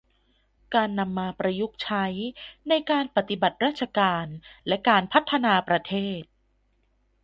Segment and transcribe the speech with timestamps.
[0.75, 2.05] การนำมาประยุกต์ใช้
[2.69, 4.25] ในการปฏิบัติราชการ
[4.67, 6.21] และการพัฒนาประเทศ